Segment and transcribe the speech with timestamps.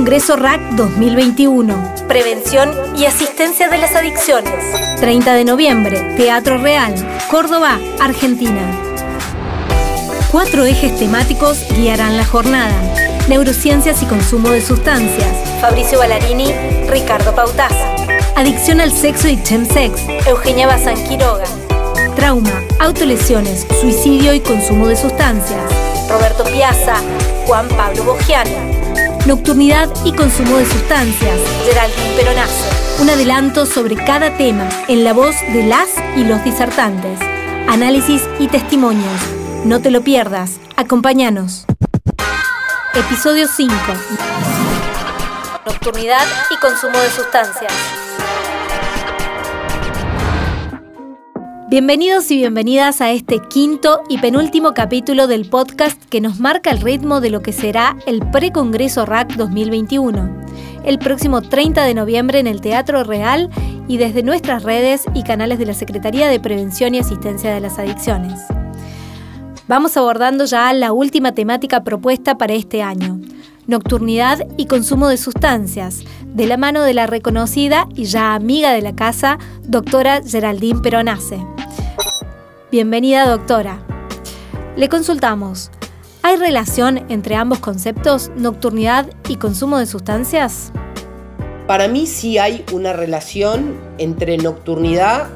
[0.00, 2.06] Precongreso RAC 2021.
[2.08, 4.54] Prevención y asistencia de las adicciones.
[4.98, 6.94] 30 de noviembre, Teatro Real,
[7.30, 8.62] Córdoba, Argentina.
[10.32, 12.72] Cuatro ejes temáticos guiarán la jornada.
[13.28, 15.36] Neurociencias y consumo de sustancias.
[15.60, 16.50] Fabricio Ballarini,
[16.88, 17.94] Ricardo Pautaza.
[18.36, 20.00] Adicción al sexo y chemsex.
[20.26, 21.44] Eugenia Bazán Quiroga.
[22.16, 25.60] Trauma, autolesiones, suicidio y consumo de sustancias.
[26.08, 26.96] Roberto Piazza,
[27.46, 28.99] Juan Pablo Bogiano.
[29.30, 31.38] Nocturnidad y consumo de sustancias.
[31.64, 32.64] Geraldine Peronazo.
[33.00, 37.20] Un adelanto sobre cada tema en la voz de las y los disertantes.
[37.68, 39.22] Análisis y testimonios.
[39.64, 40.58] No te lo pierdas.
[40.74, 41.64] Acompáñanos.
[42.92, 43.72] Episodio 5.
[45.64, 47.99] Nocturnidad y consumo de sustancias.
[51.70, 56.80] Bienvenidos y bienvenidas a este quinto y penúltimo capítulo del podcast que nos marca el
[56.80, 60.46] ritmo de lo que será el Precongreso RAC 2021,
[60.82, 63.50] el próximo 30 de noviembre en el Teatro Real
[63.86, 67.78] y desde nuestras redes y canales de la Secretaría de Prevención y Asistencia de las
[67.78, 68.40] Adicciones.
[69.68, 73.20] Vamos abordando ya la última temática propuesta para este año,
[73.68, 76.02] nocturnidad y consumo de sustancias,
[76.34, 81.38] de la mano de la reconocida y ya amiga de la casa, doctora Geraldine Peronace.
[82.70, 83.84] Bienvenida, doctora.
[84.76, 85.72] Le consultamos,
[86.22, 90.70] ¿hay relación entre ambos conceptos, nocturnidad y consumo de sustancias?
[91.66, 95.30] Para mí sí hay una relación entre nocturnidad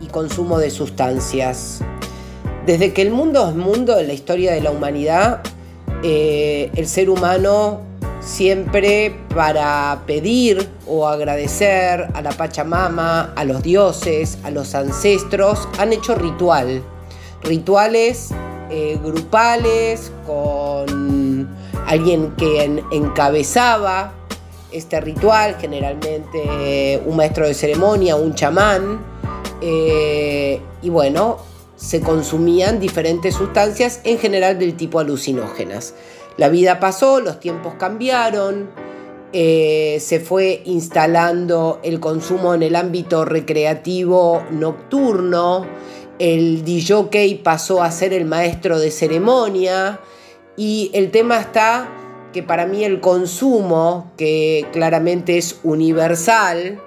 [0.00, 1.80] y consumo de sustancias.
[2.66, 5.42] Desde que el mundo es mundo en la historia de la humanidad,
[6.02, 7.82] eh, el ser humano
[8.20, 15.92] siempre para pedir o agradecer a la Pachamama, a los dioses, a los ancestros, han
[15.92, 16.82] hecho ritual.
[17.42, 18.30] Rituales
[18.70, 21.48] eh, grupales con
[21.86, 24.12] alguien que encabezaba
[24.70, 29.00] este ritual, generalmente un maestro de ceremonia, un chamán.
[29.60, 31.38] Eh, y bueno,
[31.76, 35.94] se consumían diferentes sustancias, en general del tipo alucinógenas.
[36.36, 38.70] La vida pasó, los tiempos cambiaron,
[39.32, 45.66] eh, se fue instalando el consumo en el ámbito recreativo nocturno,
[46.18, 50.00] el DJ pasó a ser el maestro de ceremonia
[50.56, 51.88] y el tema está
[52.32, 56.80] que para mí el consumo, que claramente es universal,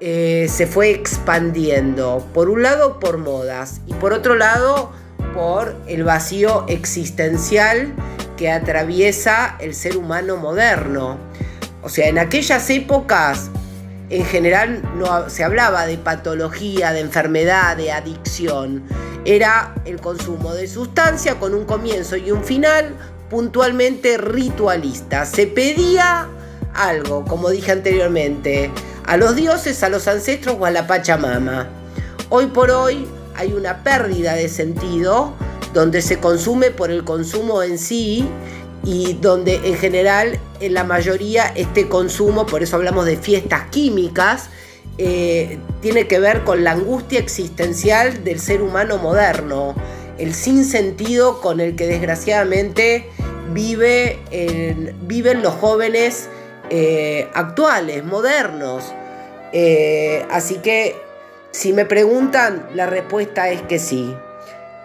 [0.00, 2.24] eh, se fue expandiendo.
[2.32, 4.90] Por un lado por modas y por otro lado
[5.34, 7.94] por el vacío existencial
[8.36, 11.18] que atraviesa el ser humano moderno.
[11.82, 13.50] O sea, en aquellas épocas
[14.10, 18.82] en general no se hablaba de patología, de enfermedad, de adicción.
[19.24, 22.94] Era el consumo de sustancia con un comienzo y un final
[23.30, 25.24] puntualmente ritualista.
[25.24, 26.28] Se pedía
[26.74, 28.70] algo, como dije anteriormente,
[29.06, 31.68] a los dioses, a los ancestros o a la Pachamama.
[32.28, 35.34] Hoy por hoy hay una pérdida de sentido
[35.74, 38.26] donde se consume por el consumo en sí
[38.84, 44.48] y donde en general en la mayoría este consumo, por eso hablamos de fiestas químicas,
[44.96, 49.74] eh, tiene que ver con la angustia existencial del ser humano moderno,
[50.18, 53.08] el sinsentido con el que desgraciadamente
[53.52, 54.18] vive,
[55.02, 56.28] viven los jóvenes
[56.70, 58.84] eh, actuales, modernos.
[59.52, 60.96] Eh, así que
[61.50, 64.14] si me preguntan, la respuesta es que sí.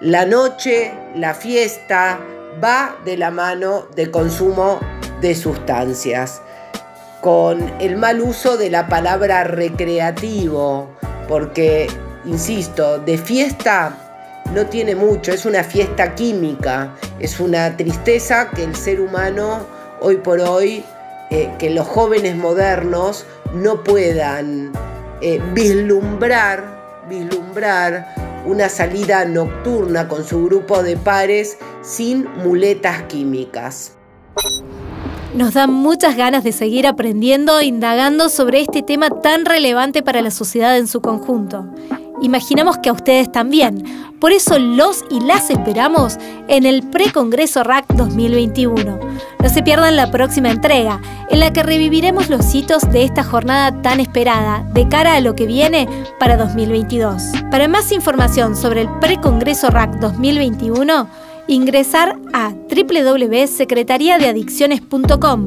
[0.00, 2.18] La noche, la fiesta,
[2.62, 4.78] va de la mano de consumo
[5.22, 6.42] de sustancias,
[7.22, 10.90] con el mal uso de la palabra recreativo,
[11.28, 11.86] porque,
[12.26, 13.96] insisto, de fiesta
[14.52, 19.60] no tiene mucho, es una fiesta química, es una tristeza que el ser humano
[20.02, 20.84] hoy por hoy,
[21.30, 23.24] eh, que los jóvenes modernos
[23.54, 24.72] no puedan
[25.22, 26.64] eh, vislumbrar,
[27.08, 33.92] vislumbrar una salida nocturna con su grupo de pares sin muletas químicas.
[35.34, 40.22] Nos dan muchas ganas de seguir aprendiendo e indagando sobre este tema tan relevante para
[40.22, 41.66] la sociedad en su conjunto.
[42.22, 43.84] Imaginamos que a ustedes también.
[44.20, 46.16] Por eso los y las esperamos
[46.48, 48.98] en el Precongreso RAC 2021.
[49.42, 53.82] No se pierdan la próxima entrega, en la que reviviremos los hitos de esta jornada
[53.82, 55.86] tan esperada de cara a lo que viene
[56.18, 57.22] para 2022.
[57.50, 61.08] Para más información sobre el Precongreso RAC 2021,
[61.48, 65.46] ingresar a www.secretariadeadicciones.com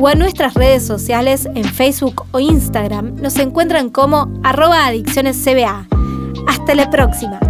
[0.00, 5.86] o a nuestras redes sociales en Facebook o Instagram nos encuentran como arroba adiccionescba.
[6.68, 7.47] Hasta la próxima.